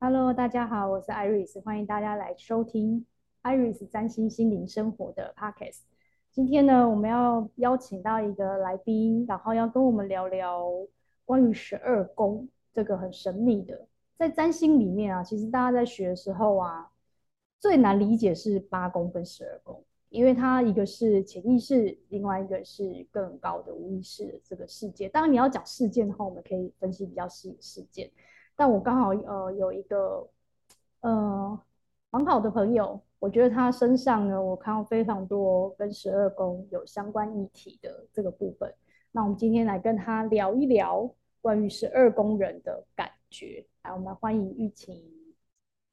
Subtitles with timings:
[0.00, 3.04] Hello，大家好，我是 Iris，欢迎大家来收听
[3.42, 5.80] Iris 占星心灵生活的 Podcast。
[6.30, 10.70] 今天呢，我们要邀请到一个来宾，然后要跟我们聊聊
[11.24, 16.88] 关于十二宫这个很神秘的，在占星里面啊，其实大家在学的时候啊，
[17.58, 25.08] 最难理解是八宫跟十二宫，因为它一个是潜意识，另外一个是更高的无意识的这个世界。
[25.08, 28.08] 当然，你要讲事件的话，我们可以分析比较细的事件。
[28.58, 30.28] 但我刚好呃有一个
[31.02, 31.56] 呃
[32.10, 38.74] 很好的朋友，我觉得他身上呢，我看到非常多跟十二宫有相关议题的这个部分。
[39.12, 41.08] 那我们今天来跟他聊一聊
[41.40, 43.64] 关于十二宫人的感觉。
[43.84, 45.00] 来，我们来欢迎玉琴。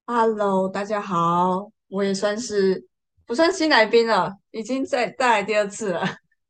[0.08, 2.88] Hello，大家好，我也算是
[3.28, 6.02] 不算新来宾了，已经再再来第二次了。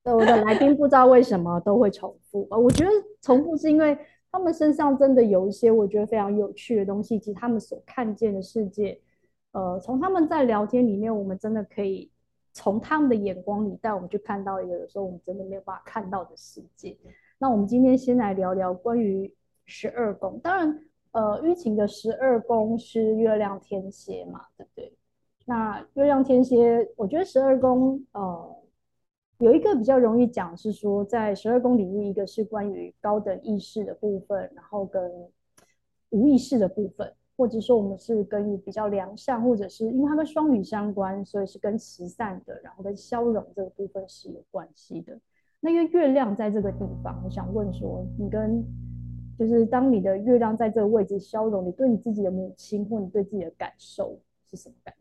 [0.01, 3.97] 对，我的来宾不知道为什么都会重复，呃，我觉得重复是因为。
[4.35, 8.99] 他们身上真的有一些我觉得非常有趣的东西，以及他们所看见的世界。
[9.53, 12.11] 呃，从他们在聊天里面，我们真的可以
[12.51, 16.97] 从他们的眼光里带我们去看到一个有时候我们真的没有办法看到的世界。
[17.37, 19.33] 那我们今天先来聊聊关于
[19.65, 20.37] 十二宫。
[20.43, 20.81] 当然，
[21.13, 24.93] 呃，郁晴的十二宫是月亮天蝎嘛，对不对？
[25.45, 28.54] 那月亮天蝎，我觉得十二宫，呃。
[29.39, 35.11] 有一个比较容易讲是说，在十二宫领域，一个是关于高等意识的部分，然后跟
[36.11, 45.19] 无意识的部分，或者说我们是跟比较良善，或者是因为它跟双鱼相关，所以是跟慈善的，然后跟消融这个部分是有关系的。
[45.59, 48.63] 那因为月亮在这个地方，我想问说，你跟
[49.37, 54.17] 就是当你的月亮在这个位置消融，你对你自己的母亲或你对自己的感受
[54.49, 54.95] 是什么感？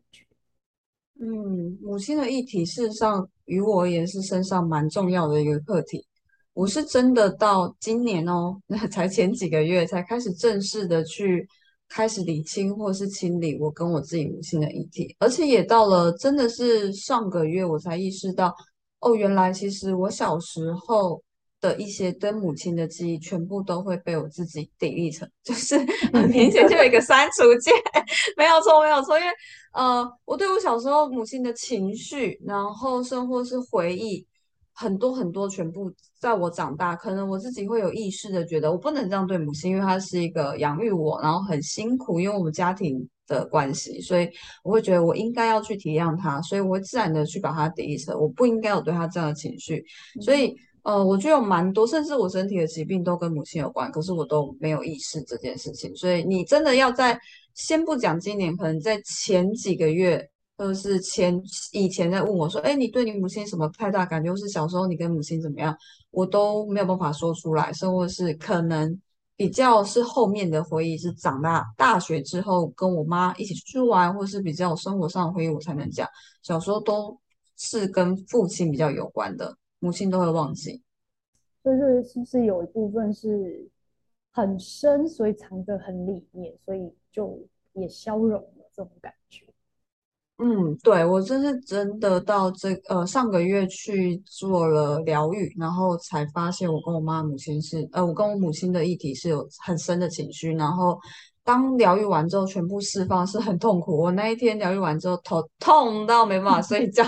[1.19, 6.05] 嗯，母亲的议题事实上与我也是身上蛮重要的一个课题。
[6.53, 11.47] 我是真的到今年哦，那 才前几个月才开始正式的去
[11.87, 18.53] 开始理清或是清理我跟我自己母亲的议题，而且也到了真的是上个月我才意识到，
[18.99, 21.21] 哦，原来其实我小时候
[21.65, 25.77] 的一些对母亲的记忆，全部都会被我自己 delete 成，就是
[26.13, 27.73] 很明显就有一个删除键，
[28.37, 29.31] 没有错，没有错，因为。
[29.77, 34.25] 呃，我对我小时候母亲的情绪，然后甚或是回忆，
[34.71, 44.29] 很多很多，全部在我长大，可能我自己会有意识的觉得，我不能这样对母亲，因为她是一个养育我，然后很辛苦，因为我们家庭的关系，所以
[44.63, 49.83] 我会觉得我应该要去体谅她，所以我会自然的去把她抵消，我不应该有对她这样的情绪，
[50.21, 50.55] 所以
[50.85, 57.19] 呃，我觉得有蛮多，甚至我身体的疾病都跟母亲有关，可是我都没有意识这件事情，所以你真的要在。
[57.55, 61.41] 先不讲今年，可能在前几个月，或者是前
[61.71, 64.29] 以前在问我说：“哎，你对你母亲什么太大感觉？
[64.29, 65.73] 或是小时候你跟母亲怎么样？”
[66.11, 68.99] 我都没有办法说出来，甚或是可能
[69.37, 76.05] 比较是后面的回忆，是长大大学之后跟我妈一起出去玩，或是比较生活上的回忆，我才能讲。
[76.43, 77.17] 小时候都
[77.55, 80.81] 是跟父亲比较有关的，母亲都会忘记。
[81.63, 83.69] 就是是不是有一部分是？
[84.37, 87.39] 很深，所以藏得很里面，所以就
[87.71, 89.45] 也消融了这种感觉。
[90.39, 100.99] 嗯，对，我真是真的到这呃上个月去做了疗愈，然后才发现我跟我妈母亲是呃我跟我母亲的议题是有很深的情绪，然后
[101.41, 103.97] 当疗愈完之后全部释放是很痛苦。
[103.97, 107.05] 我那一天疗愈完之后头痛到没办法睡觉，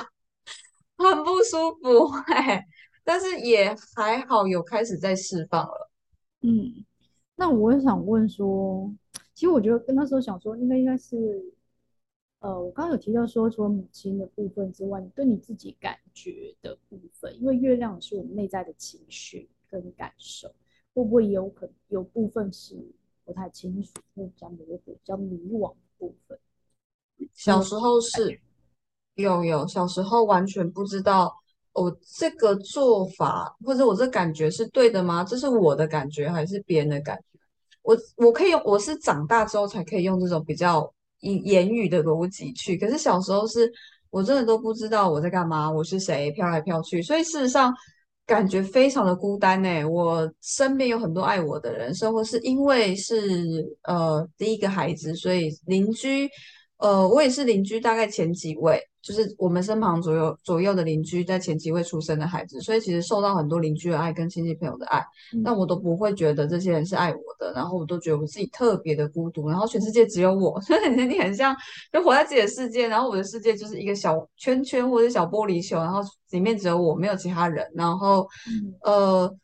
[1.16, 2.64] 很不舒服，嘿，
[3.04, 5.92] 但是也还好有开始在释放了，
[6.42, 6.84] 嗯。
[7.40, 8.92] 那我也想问说，
[9.36, 11.54] 其实我觉得跟那时候想说，应该应该是，
[12.40, 20.48] 呃，我刚刚有提到说，除了母亲的部分之外，你对你自己感觉的部分，因为月亮是我们内在的情绪跟感受，
[20.96, 22.76] 会不会有可能有部分是
[23.24, 26.40] 不太清楚，会比较模糊、比较迷惘的部分？
[27.34, 28.42] 小时候是
[29.18, 31.34] 有有，小时候完全不知道。
[31.74, 35.24] 我这个做法或者我这感觉是对的吗？
[35.24, 37.40] 这是我的感觉还是别人的感觉？
[37.84, 42.76] 我我可以用，我是长大之后才可以用这种比较以言语的逻辑去。
[42.78, 43.72] 可是小时候是
[44.10, 47.00] 我真的都不知道我在干嘛，我是谁，飘来飘去。
[47.00, 47.72] 所以事实上
[48.26, 49.86] 感觉非常的孤单呢。
[49.86, 56.28] 我身边有很多爱我的人，生活是因为是呃第一个孩子，所以邻居
[56.78, 58.82] 呃我也是邻居，大概前几位。
[59.08, 65.00] 就是我们身旁左右左右的邻居，在前几位出生的孩子，所以其实受到很多邻居的爱跟亲戚朋友的爱，
[65.34, 71.56] 嗯，但我都不会觉得这些人是爱我的，然后我都觉得我自己特别的孤独，然后全世界只有我， 所以你很像
[71.94, 76.02] 就活在自己的世界，然后我的世界就是一个小圈圈或者小玻璃球，然后
[76.32, 79.38] 里面只有我，没有其他人，然后、嗯、呃。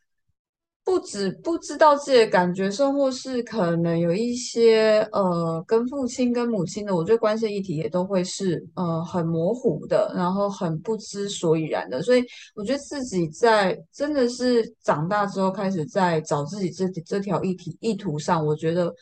[0.86, 12.02] 不止不知道自己的感觉，甚或是可能有一些呃跟父亲跟母亲的，我觉得关系议题也都会是呃很模糊的，然后很不知所以然的。
[12.04, 18.94] 所以我觉得自己在真的是长大之后开始在找自己这这条议题意图上，我觉得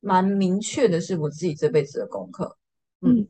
[0.00, 2.56] 蛮明确的是我自己这辈子的功课。
[3.02, 3.26] 嗯。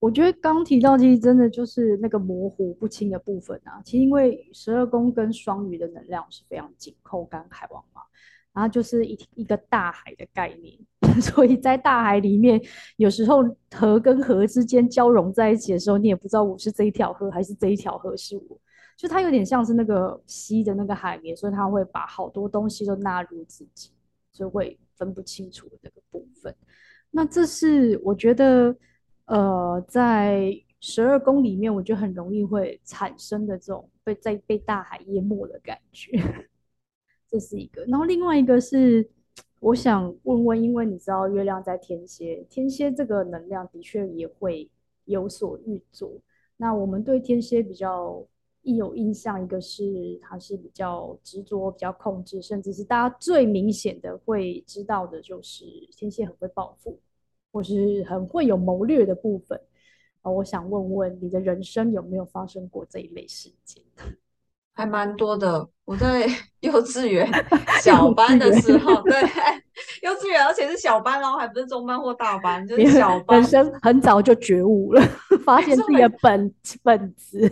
[0.00, 3.82] 我觉得刚提到，其实真的就是那个模糊不清的部分啊。
[3.84, 8.00] 其实因为十二宫跟双鱼的能量是非常紧扣，跟海王嘛，
[8.54, 10.74] 然后就是一一个大海的概念，
[11.20, 12.58] 所以在大海里面，
[12.96, 13.44] 有时候
[13.76, 18.58] 河跟河之间交融在一起的时候，你也不知道我是这一条河还是这一条河是我，
[18.96, 23.90] 就它有点像是那个吸的那个海绵，所以它会把好多东西都纳入自己，
[24.32, 26.54] 就会分不清楚的那个部分。
[27.10, 28.74] 那这是我觉得。
[29.30, 36.20] 呃，在十二宫里面，我觉得很容易会产生的这种被在被大海淹没的感觉，
[37.28, 37.84] 这是一个。
[37.84, 39.08] 然后另外一个是，
[39.60, 44.68] 我想问问，因为你知道月亮在天蝎，天蝎这个能量的确也会
[45.04, 46.10] 有所运作。
[46.56, 48.26] 那我们对天蝎比较
[48.62, 56.98] 一有印象，一个是他是比较执着、比较控制，甚至是大家最明显的会知道的就是天蝎很会报复。
[57.52, 59.60] 或是很会有谋略的部分
[60.22, 63.82] 啊，我想问问你的人生有没有发生过这一类事件？
[64.72, 65.68] 还蛮多的。
[65.84, 66.26] 我在
[66.60, 67.28] 幼稚园
[67.82, 69.20] 小班的时候，对，
[70.02, 73.40] 幼稚园，而且是小班然后，还不是中班或大班，就是小班。
[73.40, 75.02] 人生很早就觉悟了，
[75.44, 77.50] 发现自己的本本质。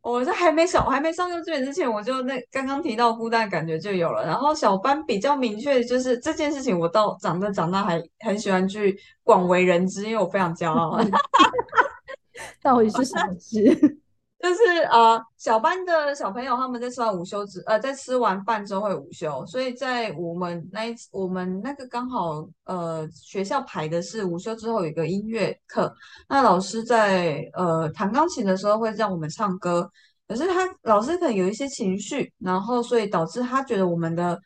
[0.00, 4.24] 我在还没小，还没上幼稚园之前，我就那刚刚提到孤单感觉就有了。
[4.24, 10.98] 然后小班比较明确，就是这件事情，我到长大长大还很喜欢去广为人知，因为我非常骄傲。
[12.62, 13.98] 到底是什么事？
[14.40, 25.92] 就是呃，小班的小朋友他们在吃完午休之呃，在吃完饭之后会午休，所以在我们那一次我们那个刚好呃学校排的是午休之后有一个音乐课，
[26.28, 29.90] 那老师在呃弹钢琴的时候会让我们唱歌，
[30.28, 34.40] 可是他老师可能有一些情绪，然后所以导致他觉得我们的。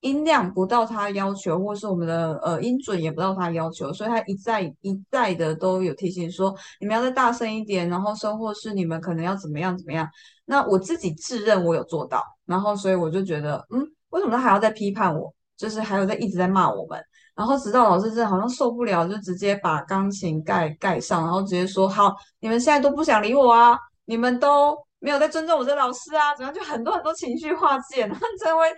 [0.00, 10.08] 音量不到他要求，或是我们的呃音准也不到他要求，所以他一再一再的都有提醒说，你们要再大声一点，然后甚或是你们可能要怎么样怎么样。
[10.46, 15.32] 那我自己自认我有做到，然后所以我就觉得，嗯，为什么他还要再批判我？
[15.56, 16.98] 就是还有在一直在骂我们，
[17.36, 28.68] 然后直到老师真的好像受不了，就直接把钢琴盖盖上，然后直接说，好，你们现在都不想理我啊，你们都没有在尊重我这老师啊，怎样就很多很多情绪化字眼，然后成为。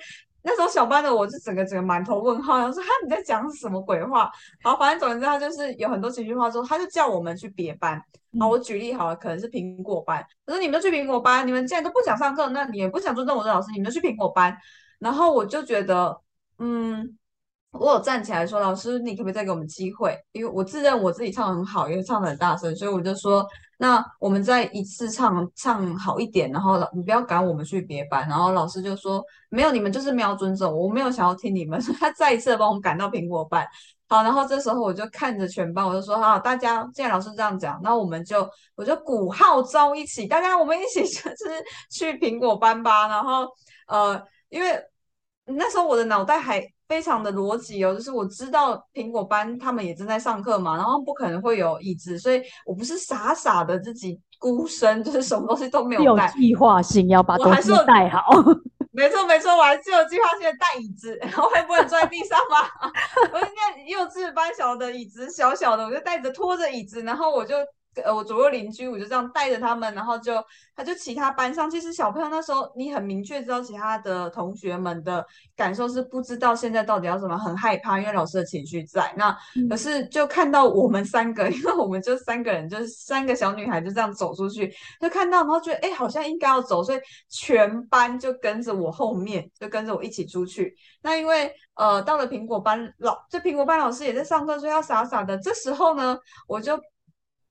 [0.43, 4.31] 那时候小班的我就整个整个满头问号，然后说哈，你在讲什么鬼话？
[4.61, 7.93] 然后反正总之他就是有很多情绪化之后，他就叫我们去别班。
[8.33, 14.57] 然后我举例好了，可能是苹果班，可是你们都去苹果班，你们既然都不想上课，那你也不想尊重我的老师，你们就去苹果班。
[14.99, 16.21] 然后我就觉得，
[16.59, 17.17] 嗯。
[17.73, 20.15] 我有站起来说：“老师，你可不可以再给我们机会？
[20.33, 23.47] 因为我自认我自己唱得很好，也唱得很大声，所以我就说，
[23.79, 28.29] 那我们再一次唱唱好一点，然后老你不要赶我们去别班。
[28.29, 31.81] 然后老师就说：没有，你们就是没有尊重我，没有想要听你们。
[31.99, 33.67] 他再一次帮我们赶到苹果班。
[34.07, 43.09] 好，然后这时候我就看着全班，我就说：好，大家既然老师这样讲，那我们就我就鼓号召一起，大家我们一起就是去苹果班吧。
[43.09, 43.49] 然后
[43.89, 44.79] 呃，因为
[45.47, 46.63] 那时候我的脑袋还。
[46.93, 58.21] 非常的逻辑哦，就是我知道苹果班他们也正在上课嘛，然后不可能会有椅子，所以我不是傻傻的自己孤身，就是什么东西都没有带，有计划性要把东西带好。
[58.93, 62.69] 没错没错，我还是有计划性的带椅子，然后会不会坐在地上吗？
[63.33, 67.57] 我应该幼稚班小的椅子小小的，我就带着拖着椅子，然后我就。
[68.03, 70.43] 呃，我左右邻居，我就这样带着他们，然后就
[70.75, 79.13] 他就其他班上，其实小朋友那时候你很明确知道其他的同学们的感受是不知道现在到底要怎么，很害怕，因为老师的情绪在。
[79.17, 79.37] 那
[79.69, 90.75] 可是就看到我们三个， 因为我们就三个人，就是三个小女孩就这样走出去，就看到，然后觉得哎，好像应该要走，所以全班就跟着我后面，就跟着我一起出去。
[91.03, 95.37] 那因为呃到了苹果班老，这苹果班老师也在上课，所以要傻傻的。
[95.37, 96.19] 这时候呢，
[96.49, 96.81] 我就。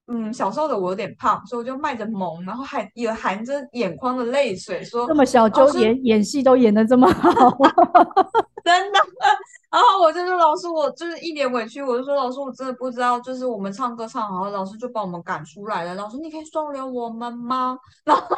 [0.08, 7.32] 嗯，小时候的我有点胖，所以我就卖着萌，然后还也含着眼眶的泪水说：“这么小就演演戏都演的这么好，
[8.66, 9.00] 真的。”
[9.72, 15.96] 然后我就说：“老师，我就是一脸委屈，我就说老师，我真的不知道，就是我们唱歌唱好，老师就把我们赶出来了。
[15.96, 18.36] 老师，你可以收留我们吗？”然后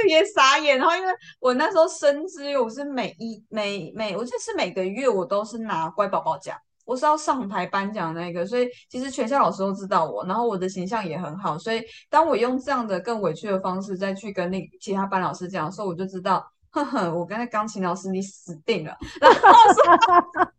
[0.00, 0.78] 就也傻眼。
[0.78, 6.56] 然后因为我那时候深知，我是每一每每，我记得是每个月我都是拿乖宝宝奖。
[6.86, 18.96] 我是要上台颁奖那个，所以其实全校老师都知道我，然后我的形象也很好，所以当我用这样的更委屈的方式再去跟那其他班老师讲的时候，我就知道，哼哼，我跟那钢琴老师你死定了。
[19.20, 19.38] 然后
[19.74, 20.52] 说。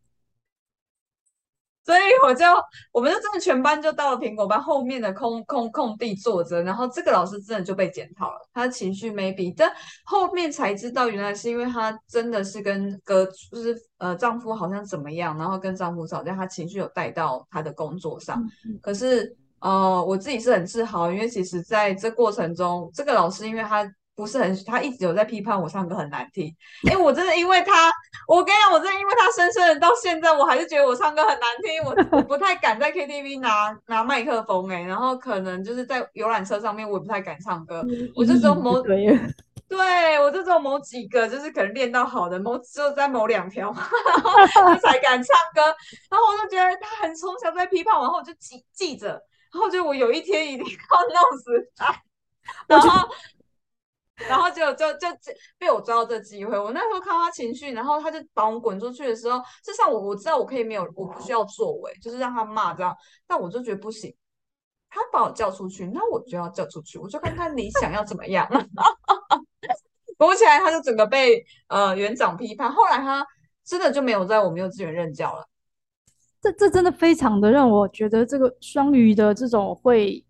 [1.88, 2.46] 所以我就，
[2.92, 9.72] 我们就真的全班就到了苹果班后面的空空空地坐着，然后这个老师真的就被检讨了，他的情绪 maybe，但
[10.04, 18.44] 后面才知道原来是因为他真的是跟哥就是呃丈夫好像怎么样，然后跟丈夫吵架，他情绪有带到他的工作上。
[18.82, 23.90] 可是呃我自己是很自豪，因为其实在这过程中，这个老师因为他。
[24.18, 26.52] 不是很，他一直有在批判我唱歌很难听。
[26.90, 27.94] 哎、欸，我真的因为他，
[28.28, 31.84] 我跟你讲，我真的因为他深深的到现在，我还是觉得我唱歌很难听。
[31.84, 37.86] 我我不太敢在 KTV 拿拿麦克风，哎，然后可能就是在游览车上面，我也不太敢唱歌。
[38.16, 39.06] 我就只有某对，
[39.70, 43.72] 对我就只有某几个，就是可能练到好的，某只有在某两条，
[44.56, 45.62] 然后才敢唱歌。
[46.10, 49.10] 然后我就觉得他很从小在批判我，然后我就记记着，
[49.54, 51.96] 然后就我有一天一定要弄死他，
[52.68, 53.08] 然后。
[54.28, 56.58] 然后就就就就被我抓到这机会。
[56.58, 62.96] 我那时候看他情绪，然后他就把我滚出去的时候，事实上我我知道我可以没有，我不需要作为，就是让他骂这样。
[63.28, 64.12] 但我就觉得不行，
[64.90, 68.48] 他把我叫出去，那我就要叫出去，我就看看你想要怎么样。
[70.18, 72.72] 果不其然，他就整个被呃园长批判。
[72.72, 73.24] 后来他
[73.64, 75.48] 真的就没有在我们幼稚园任教了。
[76.42, 80.24] 这这真的非常的让我觉得这个双鱼的这种会。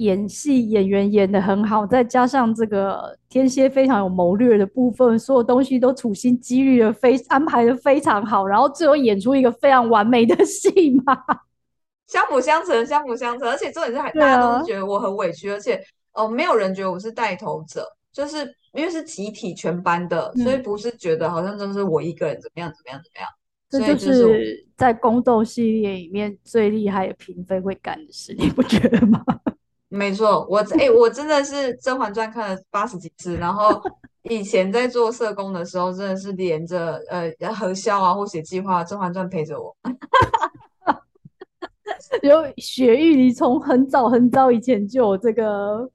[0.00, 10.70] 演戏演员演的很好，再加上这个天蝎非常有谋略的部分，所有东西都处心积虑的非安排的非常好，然后最后演出一个非常完美的戏
[11.04, 11.14] 嘛，
[12.08, 15.76] 相辅相成，相辅相成，而且重点是还大家都觉得我很委屈，啊、而且
[16.14, 18.38] 哦、呃，没有人觉得我是带头者，就是
[18.72, 23.28] 因为是集体全班的，嗯、所以不是觉得好像都是我一个人怎么样怎么样怎么样，
[23.68, 29.22] 这就是在宫斗系列里面最厉害的嫔妃会干的事，你不觉得吗？
[29.92, 33.82] 没错，我哎、欸，我真的是《甄嬛传》看了八十几次，然后
[34.22, 39.76] 以前在做社工的时候，真的是连着呃核销啊或写计划，《甄嬛传》陪着我。
[42.22, 45.90] 有雪玉，你从很早很早以前就有这个。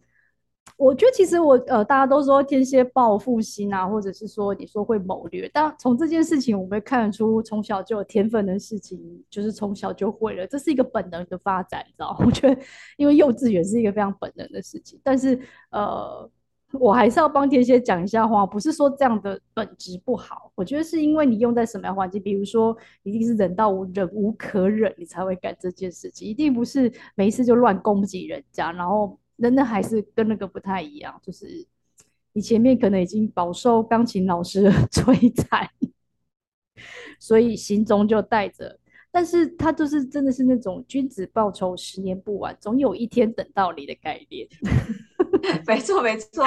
[0.77, 12.17] 我觉得其实我呃，大家都说天蝎报复心啊，或者是说你说会谋略，但从这件事情我们看得出从小就有天分的事情，就是从小就会了，这是一个本能的发展，你知道？
[12.25, 12.61] 我觉得
[12.97, 15.39] 因为幼稚园是一个非常本能的事情，但是
[15.71, 16.29] 呃，
[16.73, 29.17] 我还是要帮天蝎讲一下话，不是说这样的本质不好，我觉得是因为你用在什么样环境，比如说一定是忍到忍无可忍，你才会干这件事情，一定不是没事就乱攻击人家，然后。
[29.37, 31.65] 那那还是跟那个不太一样，就是
[32.33, 35.69] 你前面可能已经饱受钢琴老师的 摧残，
[37.19, 38.79] 所以心中就带着。
[39.11, 44.47] 但是他就是真的是那种君子报仇，十年不晚，总有一天等到你的概念。
[45.67, 46.43] 没错没错，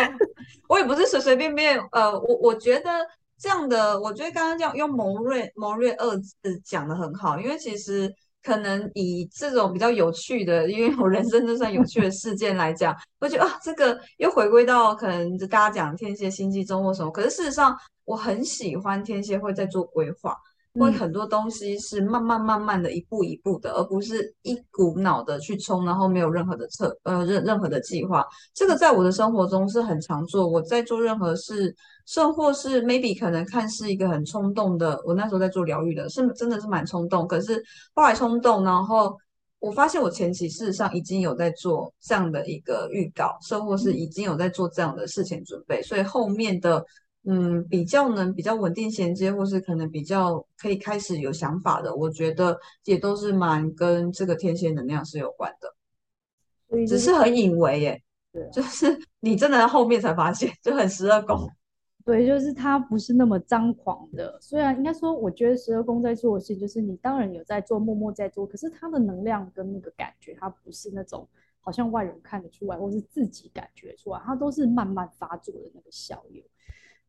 [0.68, 1.78] 我也不是随随便便。
[1.92, 2.90] 呃，我我觉得
[3.38, 8.14] 这样的，我觉得刚刚这样用谋略谋略二字讲得很好，因为其实。
[8.42, 17.10] 可能以这种比较有趣的，因为我人生就算有趣的事件来讲，我觉得啊，这个又回归到可能大家讲天蝎星际中或什么。
[17.10, 20.34] 可是事实上，我很喜欢天蝎会在做规划，
[20.78, 28.24] 会很多东西是慢慢慢慢的一步一步的，而不是一股脑的去冲，然后没有任何的策呃任任何的计划。
[28.54, 30.46] 这个在我的生活中是很常做。
[30.46, 31.74] 我在做任何事。
[32.08, 37.28] 甚或是 maybe 可能看似一个很冲动的，我那时候在做疗愈的，是真的是蛮冲动。
[37.28, 39.14] 可是后来冲动，然后
[39.58, 46.82] 我发现我前期事实上已经有在做这样的一个预告，甚或是已经有在做这样的事前准备，所以后面的
[47.30, 61.46] 嗯比较能比较稳定衔接，或是可能比较可以开始有想法的，我觉得也都是蛮跟这个天蝎能量是有关的，只是很隐微耶，对，就是你真的后面才发现，就很十二宫。
[62.08, 64.38] 对，就是他不是那么张狂的。
[64.40, 68.46] 虽然应该说，我觉得十二宫在做的事，就是你当然有在做，默默在做。
[68.46, 71.28] 可是他的能量跟那个感觉，他不是那种
[71.60, 76.42] 好像外人看得出来，或是自己感觉出来，他都是慢慢发作的那个效用。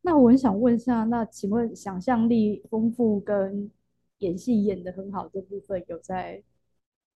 [0.02, 3.70] 那我很想问一下，那请问想象力丰富跟
[4.18, 6.42] 演戏演得很好这部分，有在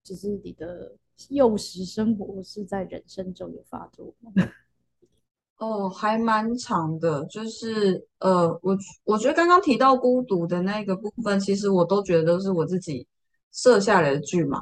[0.03, 0.93] 就是你的
[1.29, 4.33] 幼时生活是在人生中有发作吗？
[5.59, 13.07] 哦，还蛮长的，就是呃，我我觉得刚刚提到孤独的那个部分，其实我都觉得都是我自己
[13.53, 14.61] 设下来的剧嘛，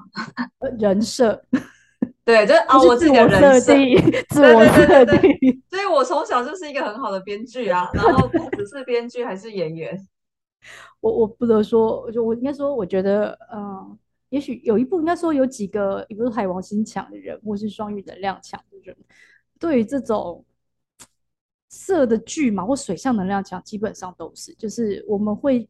[0.79, 1.43] 人设，
[2.25, 3.75] 对，就啊，我自己的人设，
[4.29, 9.99] 自我设定，所以我从小就是一个很好的编剧啊，然后不只是编剧，还是演员。
[11.01, 13.99] 我我不得说，就我应该说，我觉得，嗯、呃，
[14.29, 18.97] 也许有一部应该说有几个，也不是海王星强的人，或是双鱼能量强的人，
[19.59, 20.45] 对于这种。
[21.75, 25.67] 色的剧嘛，或水象能量强，基本上都是，就是我们会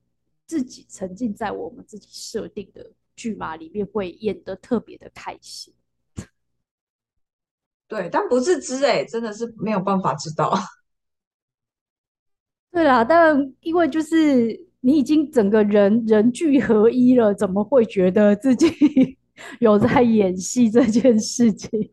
[0.48, 5.72] 自己沉浸在我们自己设定的剧码里面，会演得特别的开心。
[7.92, 10.50] 对，但不自知哎，真的是没有办法知道。
[12.72, 18.66] 对啦，但因为就是你已经整个人人聚合一了，怎么会觉得自己
[19.60, 21.90] 有在演戏这件事情？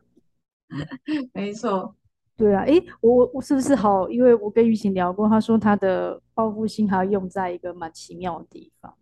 [1.34, 1.94] 没错。
[2.34, 4.08] 对啊，诶，我我是不是好？
[4.08, 8.94] 因为我跟玉琴聊过，他说他的报复心还要用在一个蛮奇妙的地方。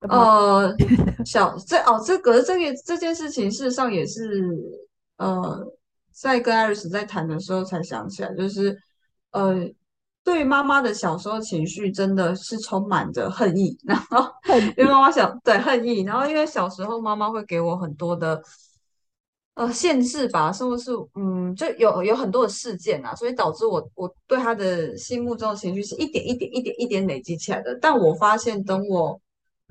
[0.00, 0.74] 呃，
[1.24, 4.58] 小这哦，这个这个这件事情，事实上也是
[5.18, 5.64] 呃，
[6.14, 8.76] 在跟艾瑞斯在谈的时候才想起来，就是
[9.32, 9.54] 呃，
[10.22, 14.24] 对妈妈的小时候情绪真的是充满着恨意，然后
[14.76, 18.42] 因为妈妈小对恨意，然后因为小时候妈妈会给我很多的。
[19.54, 20.90] 呃，限制吧，是不是？
[21.14, 27.78] 嗯，就有有很多的事件啊，所以导致我我对他的心目中的情绪是一点一点一点一点累积起来的。
[27.78, 29.20] 但我发现，等我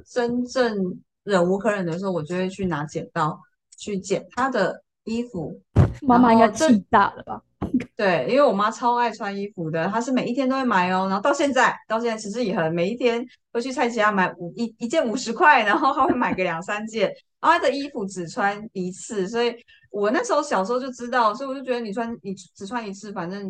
[0.05, 0.77] 真正
[1.23, 3.35] 忍无可忍的时候，我就会去拿剪刀
[3.75, 5.59] 去剪他的衣服。
[6.01, 7.41] 妈妈应该气大了吧？
[7.95, 11.07] 对，因为我妈超爱穿衣服的，她是每一天都会买哦。
[11.07, 17.07] 然后到现在，到现在持之以恒，每一天都去菜市场买五一一件五十块，然后她会买个两三件。
[17.39, 19.55] 然后她的衣服只穿一次，所以
[19.89, 23.49] 我那时候小时候就知道，所以我就觉得你穿你只穿一次，反正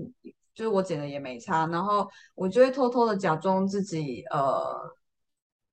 [0.53, 1.65] 就是我剪的也没差。
[1.67, 4.61] 然后我就会偷偷的假装自己呃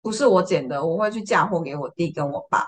[0.01, 2.65] 不是我剪的，我会去嫁祸给我弟跟我爸。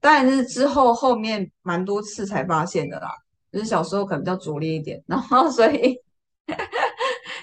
[0.00, 3.10] 当然是之后后面蛮多次才发现的啦，
[3.52, 5.98] 就是小时候可能比较拙劣一点，然后 所以，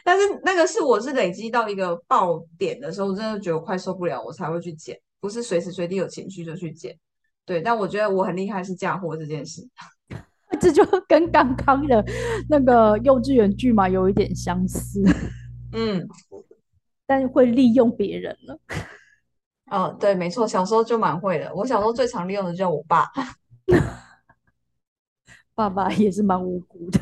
[0.04, 6.98] 但是那个是我是累积到一个爆点的时候，我真的觉得我快受不了，我才会去剪，不是随时随地有情绪就去剪。
[7.46, 9.68] 对，但我觉得我很厉害是嫁祸这件事，
[10.60, 12.04] 这就跟刚刚的
[12.50, 15.04] 那个幼稚园剧嘛有一点相似，
[15.74, 16.08] 嗯，
[17.06, 18.60] 但是会利用别人了。
[19.72, 21.54] 哦，对，没错，小时候就蛮会的。
[21.56, 23.12] 我小时候最常利用的就是我爸，
[25.56, 27.00] 爸爸也是蛮无辜的。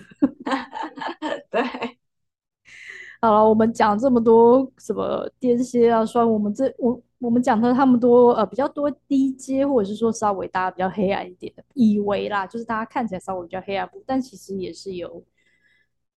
[1.51, 1.61] 对，
[3.19, 7.01] 好了，我们讲这么多什么天蝎啊，算我们这我。
[7.23, 15.23] 我们讲的他们多呃比较多低阶，或者是说稍微大家比较黑暗一点的，以为啦，就是大家看起来稍微比较黑暗部，但其实也是有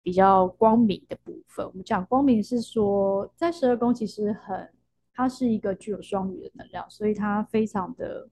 [0.02, 1.64] 比较光明的部分。
[1.64, 4.68] 我们讲光明是说，在十二宫其实很，
[5.14, 8.28] 它是一个具有双鱼的能量，所以它非常的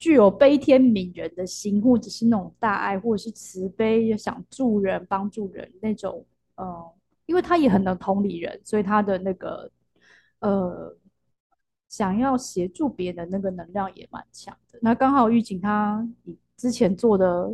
[0.00, 6.26] 具有悲天悯人的心，或者是那种大爱，或者是慈悲，想助人、帮助人那种。
[6.56, 6.92] 呃，
[7.26, 9.70] 因为他也很能同理人，所以他的那个
[10.40, 10.96] 呃。
[11.90, 14.78] 想要协助别人的，那个能量也蛮强的。
[14.80, 17.52] 那刚好玉琴他你之前做的，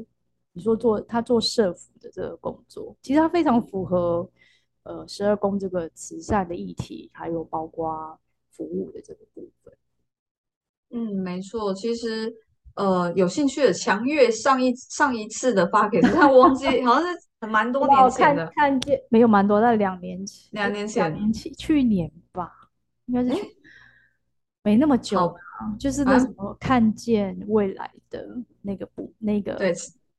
[0.53, 4.29] 你说做他做社福的这个工作，其实他非常符合
[4.83, 9.73] 呃十二宫这个慈善的议题，还有包括服务的这个部分。
[10.91, 11.73] 嗯，没错。
[11.75, 12.33] 其实
[12.75, 22.51] 呃有兴趣的强越上一上一次的发给他，忘记 好像是蛮多年前的，看，看见没有蛮多，在两年前，两年前，两年前，去年吧，
[23.07, 23.57] 应该是去。
[24.63, 25.33] 没那么久，
[25.79, 28.27] 就是那什么看见未来的
[28.63, 29.73] 那个部，啊、那个对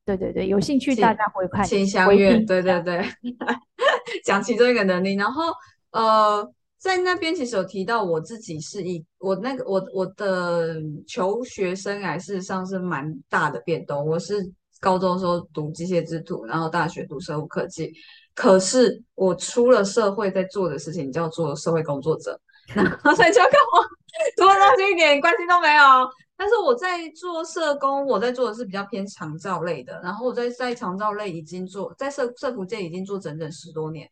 [0.06, 1.65] 对对对，有兴趣大家回看。
[1.65, 3.06] 请相约，对对对，
[4.23, 5.15] 讲其中一个能力。
[5.15, 5.43] 然后
[5.91, 10.75] 呃，在那边其实有提到我自己是一我那个我我的
[11.07, 14.05] 求学生涯事实上是蛮大的变动。
[14.05, 14.35] 我是
[14.79, 17.91] 高中的时候读机械制图，然后大学读生物科技。
[18.35, 22.39] 可是我出了社会在做的事情叫做社会工作者。
[22.73, 23.83] 然后所以就跟我
[24.35, 25.83] 读的东西一点关系都没有。
[26.35, 29.99] 但是我在做社工，我在做的是比较偏长照类的。
[30.03, 34.07] 然后我在在长照类已经做，在社社福界已经做整整十多年。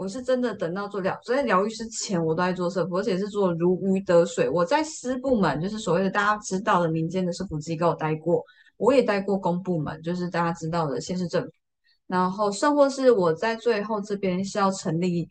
[0.00, 4.48] 我是真的等到做疗，所以疗愈师前我都在做社福，而且是做如鱼得水。
[4.48, 8.42] 我在私部门，就是所谓的大家知道的民间的社福机构待过，
[8.78, 11.50] 我也待过公部门，就是大家知道的县市政府。
[12.06, 15.28] 然后甚或是我在最后这边是要成立。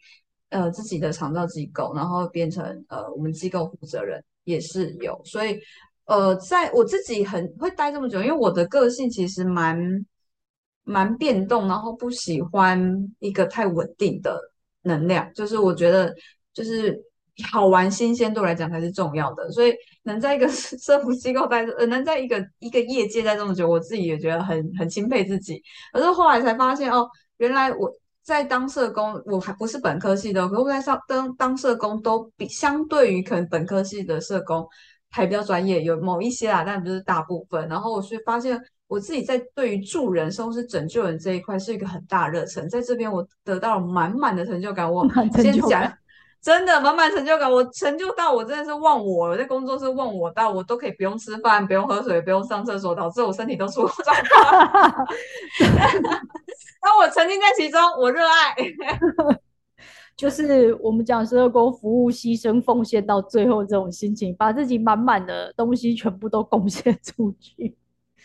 [0.51, 5.59] 呃，自己的长照机构，然后变成呃，我们机构负责人也是有，所以
[6.05, 9.77] 呃，在我自己很会待这么久，因为我的个性其实蛮
[10.83, 12.81] 蛮变动，然后不喜欢
[13.19, 14.41] 一个太稳定的
[14.83, 16.13] 能量，就是我觉得
[16.53, 16.97] 就是
[17.51, 25.61] 好玩新鲜度来讲才是重要的，所以能在一个 社福机构待，呃，能在一个一个业界待这么久，我自己也觉得很很钦佩自己，
[25.93, 27.91] 可是后来才发现哦，原来我。
[28.21, 34.67] 在当社工，我还不是本科系的，可是我在上当当社工都比相对于可能本科系的社工
[35.09, 37.67] 还比较专业，有某一些啦，但不是大部分。
[37.67, 44.91] 然后我是发现我自己在对于助人，甚至是拯救人这一块是一个很大热忱，在这边我得到了满满的成就感。
[44.91, 45.93] 我先讲，
[46.41, 55.05] 真的满满成就感，我成就到我真的是忘我，我在工作室忘我到我都可以不用吃饭，不用喝水，不用上厕所，导致我身体都出状况。
[56.81, 58.55] 那我沉浸在其中，我热爱。
[60.17, 67.77] 就是我们讲十二宫服务、牺牲、奉献到最后这种心情，把自己满满的东西全部都贡献出去。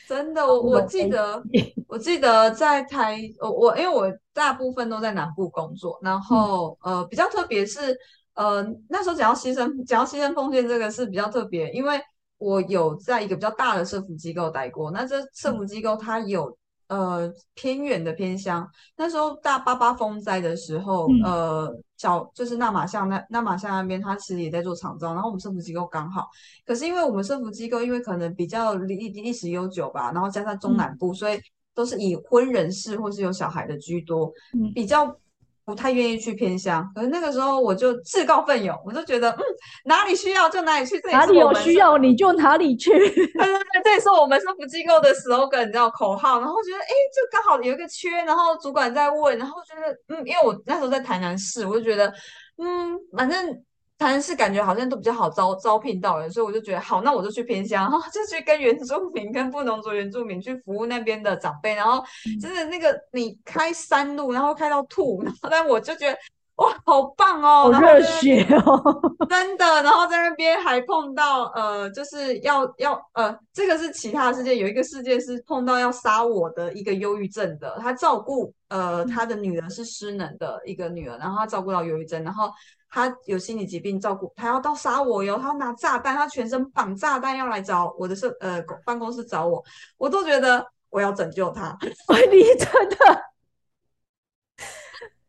[0.06, 1.42] 真的，我我记得，
[1.88, 7.96] 我记得在台，我我因为我大部分都在南部工作，然后、嗯、呃比较特别是
[8.34, 12.00] 呃那时候讲到牺牲，讲到牺牲奉献这个是比较特别，因为
[12.38, 16.56] 我有在一个比较大的社福机构待过，那这社福机构它有。
[16.88, 26.28] 呃，偏远的偏乡，那时候大八八风灾的时候，嗯、呃，小就是那马巷那那马巷那边，他其实也在做厂招，然后我们社福机构刚好，
[26.66, 31.38] 可是因为我们社福机构因为可能比较历历史悠久吧，然后加上中南部，嗯、所以
[31.74, 35.16] 都是以婚人士或是有小孩的居多，嗯、比较。
[35.64, 39.42] 不太愿意去偏乡，可是那个时候我就自告奋勇，我就觉得，嗯，
[39.86, 42.90] 哪里需要就哪里去，哪里有需要你就哪里去。
[42.90, 46.38] 对对对，这也是我们社福机构的 slogan，你知道口号。
[46.38, 52.12] 然后觉得，哎，就刚好有一个缺，然后主管在问，然后觉得，嗯，因为我那时候在台南市，我就觉得，
[52.58, 53.64] 嗯，反正。
[54.06, 62.04] 但是感觉好像都比较好招招聘到人，所以我就觉得好，那我就去偏乡，然 后就去跟原住民、跟布农族原住民去服务那边的长辈，然后
[62.40, 66.16] 真的那个你开山路，然后开到吐， 然后但我就觉得
[66.56, 82.48] 哇，好棒哦，好热血哦， 真的，然后在那边还碰到呃，就是要要呃，这个是其他的世界，有一个世界是碰到要杀我的一个忧郁症的，他照顾呃他的女儿是失能的一个女儿，然后他照顾到忧郁症，然后。
[82.94, 89.60] 他有心理疾病，照顾他要到杀我哟，他要拿炸弹，他全身绑炸弹要来找我的社呃办公室找我，
[89.98, 91.76] 我都觉得我要拯救他。
[91.82, 92.96] 你真的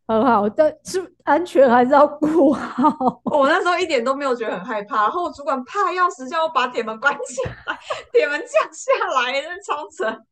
[0.08, 3.20] 很好，但是安全还是要顾好。
[3.24, 7.80] 我那时候一点都没有觉得很害怕，然后我主管怕要死，叫我把铁门关起来，
[8.14, 10.24] 铁门降下来，那超扯。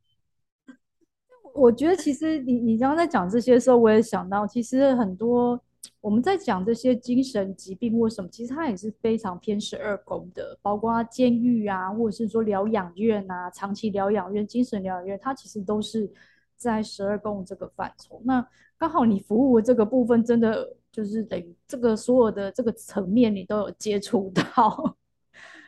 [1.55, 5.59] 我觉得其实你你刚刚在讲这些的时候，我也想到，其实很多。
[5.99, 16.11] 我们在讲这些精神疾病或什么，其实它也是非常偏十二宫的，包括监狱啊，或者是说疗养院啊，长期疗养院、精神疗养院，它其实都是
[16.55, 18.21] 在十二宫这个范畴。
[18.25, 18.45] 那
[18.77, 24.97] 刚好你服务的这个部分，真的就是等于这个所有的这个层面，你都有接触到，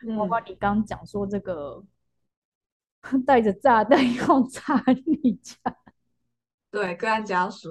[0.06, 1.84] 嗯、包括你刚刚讲说这个
[3.26, 4.84] 带着炸弹 要炸
[5.22, 5.56] 你家，
[6.72, 7.70] 对，个案家属。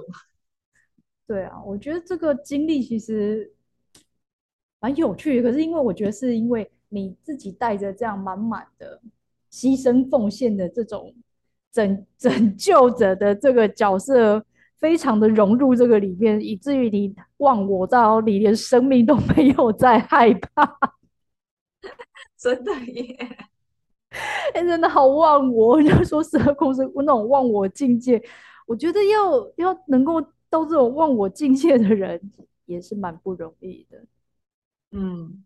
[1.27, 3.51] 对啊，我觉得这个经历其实
[4.79, 5.49] 蛮有趣的。
[5.49, 9.01] 可是因为我觉得是因为你自己带着这样满满的
[9.51, 11.11] 牺牲奉献的这种
[11.71, 14.45] 拯拯救者的这个角色，
[14.77, 20.79] 非常的融入这个里面，以至于你忘我到你连生命都没有在害怕。
[22.37, 23.17] 真的耶，
[24.53, 25.81] 哎，真的好忘我。
[25.81, 28.21] 人家说十二宫是那种忘我境界，
[28.67, 30.23] 我觉得要要能够。
[30.55, 32.19] 到这种忘我境界的人
[32.65, 34.05] 也是蛮不容易的，
[34.91, 35.43] 嗯，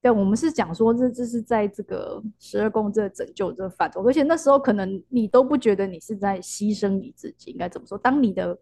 [0.00, 7.98] 但我们是讲说这这是在这个十二宫这拯救这个范畴，而且那时候可能你都不觉得你是在牺牲你自己，应该怎么说？
[7.98, 8.58] 当你的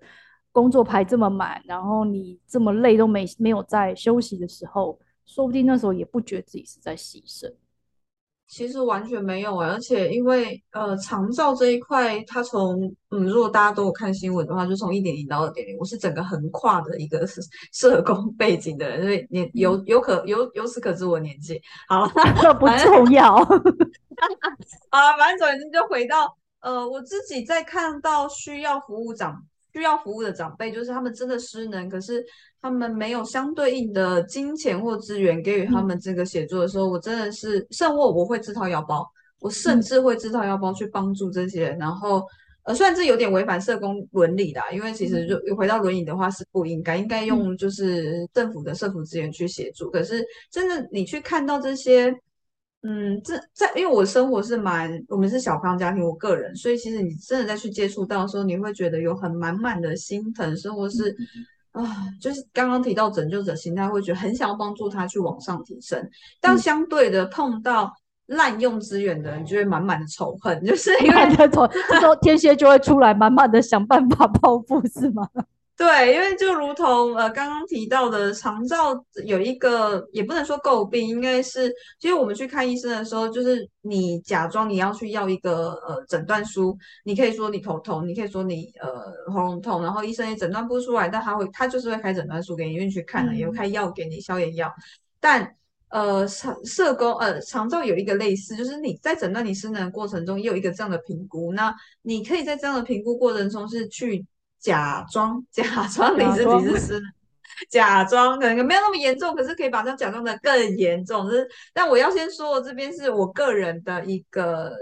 [0.51, 7.53] 工作排这么满，然后你这么累都没没有在休息的时候，说不定那时候也不觉得自己是在牺牲。
[8.48, 17.26] 其实完全没有啊，而且因为呃长照这一块，它从嗯，如果大家都有看新闻的话，就从一点零到二点零，我是整个横跨的一个
[17.74, 21.61] 社工 背景的人，所以你有有可有由此可知我年纪。
[21.88, 22.09] 好，
[22.40, 23.35] 这不重要。
[24.90, 32.24] 啊，反正总之就回到呃，我自己在看到需要服务长需要服务的长辈，就是他们真的失能，可是。
[32.66, 41.76] 他们没有相对应的金钱或资源给予他们这个写作的时候，嗯、我真的是甚或我会自掏腰包，我甚至会自掏腰包去帮助这些人。
[41.76, 42.24] 嗯、然后，
[42.64, 49.88] 呃，虽然这有点违反社工伦理的，因为其实就回到伦理的话是不应该，应该用就是政府的社福资源去协助。
[49.90, 52.12] 嗯、可是真的你去看到这些，
[52.83, 61.16] 嗯，这在因为我生活是蛮我们是小康家庭，我个人，所以其实你真的再去接触到的时候，你会觉得有很满满的心疼，生活是。
[61.76, 66.10] 嗯啊，就是刚刚提到拯救者心态，会觉得很想要帮助他去往上提升，
[66.40, 67.92] 但相对的碰到
[68.26, 71.46] 滥用资源的人，就会满满的仇恨，就是因为这
[72.00, 75.28] 时候天蝎就会出来，满满的想办法报复，是吗？
[75.76, 94.72] 对，因为就如同呃刚刚提到的长照有一个也不能说诟病，应该是其实我们去看医生的时候，就是你假装你要去要一个呃诊断书，你可以说你头痛，你可以说你呃喉咙痛，然后医生也诊断不出来，但他会他就是会开诊断书给你，因为你去看了，也会开药给你消炎药。
[95.20, 95.54] 但
[95.90, 104.24] 呃长社工呃长照有一个类似，就是你在诊断你失能的过程中也有一个这样的评估，那你可以在这样的评估过程中是去。
[104.66, 107.02] 假装假装你自己是失能，
[107.70, 111.24] 假装可能没有那么严重，可是可以把它假装的更严重。
[111.24, 114.72] 就是，但我要先说，这边是我个人的一个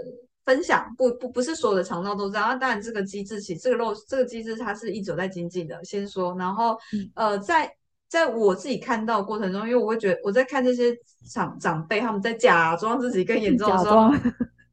[0.43, 2.47] 分享，不不不是所有的肠道都这样。
[2.49, 5.79] 那当然，这个机制其实这个漏这个机制它是一直在精进的。
[5.83, 6.75] 先说，然后
[7.13, 7.71] 呃，在
[8.09, 10.91] 在我自己看到过程中，因为我会觉得我在看这些
[11.29, 14.11] 长长辈他们在假装自己更严重的时候。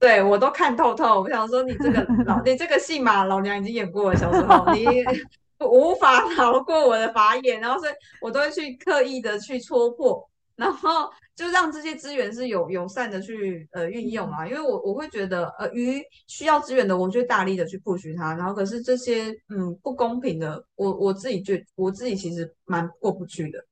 [0.02, 4.84] 对，我都看透透，我想说你这个老， 你这个戏码老娘已经演过了，小时候你
[5.64, 23.64] 无法逃过我的法眼，然后所以我都会去刻意的去戳破，然后就让这些资源是有友善的去呃运用啊，因为我我会觉得呃于需要资源的，我就大力的去 push 它，然后可是这些嗯不公平的，我我自己觉我自己其实蛮过不去的，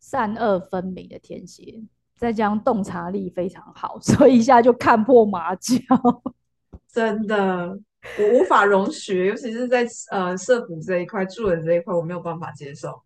[0.00, 1.80] 善恶分明的天蝎。
[2.22, 5.76] 再加上洞察力非常好， 所以一下就看破马脚。
[6.86, 7.76] 真的，
[8.16, 13.02] 我无法容许，尤其是在呃社福这一块、助人这一块，我没有办法接受。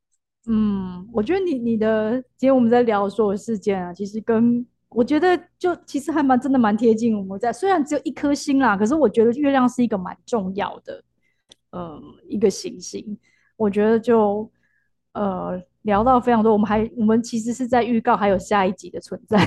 [0.47, 7.17] 嗯，我觉得你你的今天我们在聊所有事件啊，其实跟我觉得就其实还蛮真的蛮贴近。
[7.17, 11.03] 我们在虽然只有一颗星啦，可是我觉得月亮是一个蛮重要的，
[11.73, 13.19] 嗯，一个行星。
[13.57, 14.51] 我觉得就
[15.15, 15.59] 呃。
[15.87, 19.39] 聊到非常多，我们还我们其实是在预告还有下一集的存在。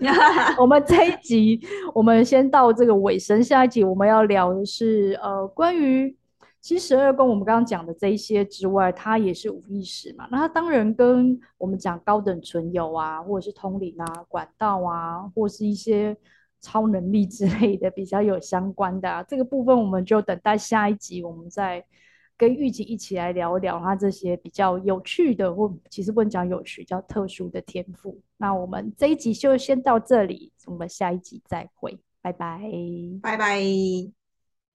[0.58, 1.60] 我们这一集
[1.94, 6.16] 我们先到这个尾声，下一集我们要聊的是呃关于
[6.60, 10.26] 其实十二宫我们刚刚讲的这一些之外，它也是无意识嘛。
[10.30, 16.16] 那它当然跟我们讲高等存有啊，或者是通灵啊、管道啊，或是一些
[16.62, 19.22] 超能力之类的比较有相关的啊。
[19.22, 21.84] 这个部分我们就等待下一集我们再。
[22.42, 28.20] 跟玉吉一起来聊聊他这些比较有趣的，或其实不能讲有趣，叫特殊的天赋。
[28.36, 32.60] 那我们这一集就先到这里，我们下一集再会，拜拜，
[33.22, 34.21] 拜拜。